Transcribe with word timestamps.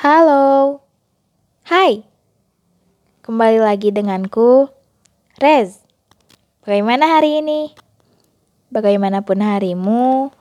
Halo. 0.00 0.80
Hai. 1.68 2.08
Kembali 3.20 3.60
lagi 3.60 3.92
denganku, 3.92 4.72
Rez. 5.36 5.76
Bagaimana 6.64 7.20
hari 7.20 7.44
ini? 7.44 7.76
Bagaimanapun 8.72 9.44
harimu, 9.44 10.32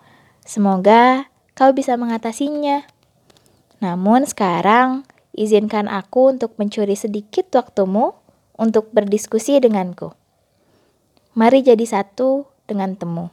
semoga 0.48 1.28
kau 1.60 1.76
bisa 1.76 2.00
mengatasinya. 2.00 2.88
Namun 3.84 4.24
sekarang, 4.24 5.04
izinkan 5.36 5.92
aku 5.92 6.40
untuk 6.40 6.56
mencuri 6.56 6.96
sedikit 6.96 7.52
waktumu 7.52 8.16
untuk 8.56 8.96
berdiskusi 8.96 9.60
denganku. 9.60 10.16
Mari 11.36 11.68
jadi 11.68 11.84
satu 11.84 12.48
dengan 12.64 12.96
temu. 12.96 13.28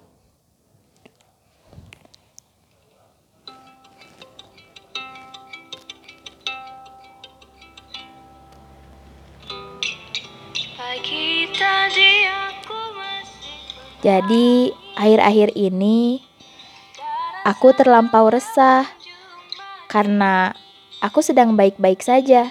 Jadi, 14.07 14.71
akhir-akhir 14.95 15.59
ini 15.59 16.23
aku 17.43 17.75
terlampau 17.75 18.31
resah 18.31 18.87
karena 19.91 20.55
aku 21.03 21.23
sedang 21.27 21.59
baik-baik 21.59 22.03
saja. 22.03 22.51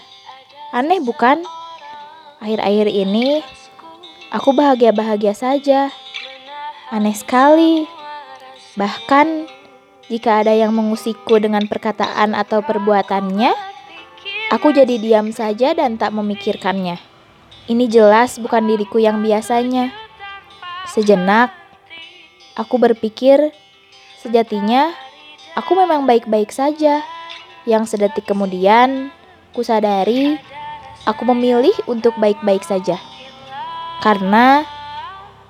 Aneh 0.75 0.99
bukan? 0.99 1.47
Akhir-akhir 2.43 2.91
ini 2.91 3.39
aku 4.35 4.51
bahagia-bahagia 4.51 5.31
saja. 5.31 5.95
Aneh 6.91 7.15
sekali. 7.15 7.87
Bahkan 8.75 9.47
jika 10.11 10.43
ada 10.43 10.51
yang 10.51 10.75
mengusikku 10.75 11.39
dengan 11.39 11.65
perkataan 11.71 12.35
atau 12.35 12.59
perbuatannya, 12.61 13.55
aku 14.51 14.75
jadi 14.75 14.99
diam 14.99 15.31
saja 15.31 15.71
dan 15.71 15.95
tak 15.95 16.11
memikirkannya. 16.11 17.14
Ini 17.65 17.89
jelas 17.89 18.37
bukan 18.37 18.69
diriku 18.69 19.01
yang 19.01 19.25
biasanya. 19.25 19.89
Sejenak, 20.85 21.49
aku 22.53 22.77
berpikir 22.77 23.49
sejatinya 24.21 24.93
aku 25.57 25.73
memang 25.73 26.05
baik-baik 26.05 26.53
saja. 26.53 27.01
Yang 27.65 27.97
sedetik 27.97 28.29
kemudian, 28.29 29.09
kusadari 29.49 30.37
aku 31.09 31.25
memilih 31.33 31.73
untuk 31.89 32.13
baik-baik 32.21 32.61
saja. 32.61 33.01
Karena 34.05 34.61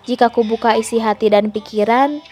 jika 0.08 0.32
ku 0.32 0.48
buka 0.48 0.80
isi 0.80 1.04
hati 1.04 1.28
dan 1.28 1.52
pikiran, 1.52 2.24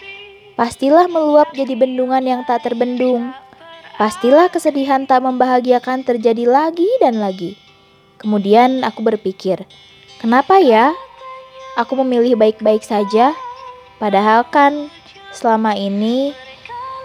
pastilah 0.56 1.12
meluap 1.12 1.52
jadi 1.52 1.76
bendungan 1.76 2.24
yang 2.24 2.40
tak 2.48 2.64
terbendung. 2.64 3.36
Pastilah 4.00 4.48
kesedihan 4.48 5.04
tak 5.04 5.20
membahagiakan 5.28 6.08
terjadi 6.08 6.48
lagi 6.48 6.88
dan 7.04 7.20
lagi. 7.20 7.60
Kemudian 8.18 8.86
aku 8.86 9.04
berpikir, 9.04 9.66
kenapa 10.22 10.62
ya 10.62 10.94
aku 11.74 11.98
memilih 12.02 12.38
baik-baik 12.38 12.86
saja, 12.86 13.34
padahal 13.98 14.46
kan 14.48 14.88
selama 15.34 15.74
ini 15.74 16.32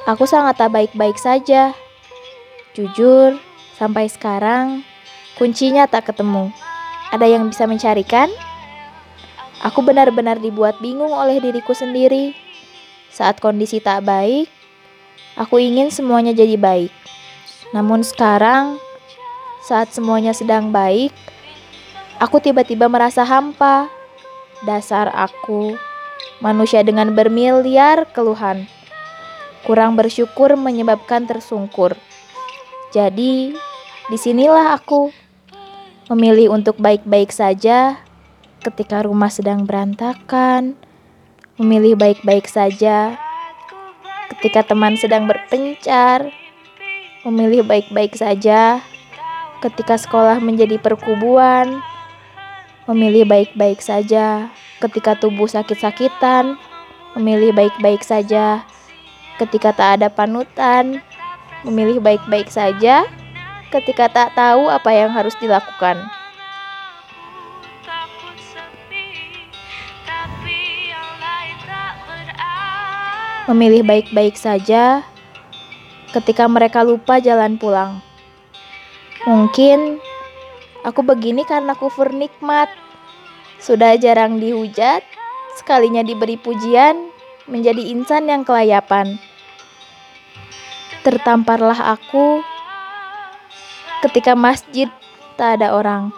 aku 0.06 0.30
sangat 0.30 0.58
tak 0.62 0.72
baik-baik 0.74 1.18
saja. 1.18 1.74
Jujur, 2.78 3.36
sampai 3.76 4.08
sekarang 4.08 4.86
kuncinya 5.36 5.90
tak 5.90 6.14
ketemu. 6.14 6.54
Ada 7.10 7.26
yang 7.26 7.50
bisa 7.50 7.66
mencarikan? 7.66 8.30
Aku 9.60 9.84
benar-benar 9.84 10.40
dibuat 10.40 10.80
bingung 10.80 11.12
oleh 11.12 11.42
diriku 11.44 11.76
sendiri. 11.76 12.32
Saat 13.10 13.42
kondisi 13.44 13.82
tak 13.82 14.06
baik, 14.06 14.48
aku 15.36 15.60
ingin 15.60 15.90
semuanya 15.92 16.32
jadi 16.32 16.56
baik. 16.56 16.94
Namun 17.74 18.06
sekarang, 18.06 18.80
saat 19.60 19.92
semuanya 19.92 20.32
sedang 20.32 20.72
baik, 20.72 21.12
aku 22.20 22.40
tiba-tiba 22.40 22.88
merasa 22.88 23.24
hampa. 23.28 23.92
Dasar 24.60 25.08
aku, 25.16 25.80
manusia 26.44 26.84
dengan 26.84 27.16
bermiliar 27.16 28.12
keluhan. 28.12 28.68
Kurang 29.64 29.96
bersyukur 29.96 30.60
menyebabkan 30.60 31.24
tersungkur. 31.24 31.96
Jadi, 32.92 33.56
di 34.12 34.18
sinilah 34.18 34.76
aku 34.76 35.16
memilih 36.12 36.52
untuk 36.52 36.76
baik-baik 36.76 37.32
saja 37.32 38.04
ketika 38.60 39.06
rumah 39.08 39.32
sedang 39.32 39.64
berantakan, 39.64 40.76
memilih 41.56 41.96
baik-baik 41.96 42.52
saja 42.52 43.16
ketika 44.36 44.76
teman 44.76 45.00
sedang 45.00 45.28
berpencar, 45.28 46.28
memilih 47.24 47.64
baik-baik 47.64 48.16
saja 48.16 48.84
ketika 49.60 50.00
sekolah 50.00 50.40
menjadi 50.40 50.80
perkubuan 50.80 51.84
memilih 52.90 53.28
baik-baik 53.30 53.86
saja 53.86 54.50
ketika 54.82 55.14
tubuh 55.14 55.46
sakit-sakitan, 55.46 56.58
memilih 57.14 57.54
baik-baik 57.54 58.02
saja 58.02 58.66
ketika 59.38 59.76
tak 59.76 60.02
ada 60.02 60.08
panutan, 60.10 61.04
memilih 61.62 62.02
baik-baik 62.02 62.50
saja 62.50 63.06
ketika 63.70 64.10
tak 64.10 64.34
tahu 64.34 64.72
apa 64.72 64.90
yang 64.90 65.14
harus 65.14 65.38
dilakukan. 65.38 66.02
Memilih 73.46 73.82
baik-baik 73.82 74.38
saja 74.38 75.02
ketika 76.14 76.46
mereka 76.50 76.86
lupa 76.86 77.18
jalan 77.22 77.58
pulang. 77.58 78.09
Mungkin 79.28 80.00
Aku 80.80 81.04
begini 81.04 81.44
karena 81.44 81.76
kufur 81.76 82.08
nikmat. 82.16 82.72
Sudah 83.60 84.00
jarang 84.00 84.40
dihujat, 84.40 85.04
sekalinya 85.60 86.00
diberi 86.00 86.40
pujian, 86.40 87.12
menjadi 87.52 87.84
insan 87.92 88.32
yang 88.32 88.48
kelayapan. 88.48 89.20
Tertamparlah 91.04 92.00
aku 92.00 92.40
ketika 94.08 94.40
masjid 94.40 94.88
tak 95.36 95.60
ada 95.60 95.76
orang. 95.76 96.16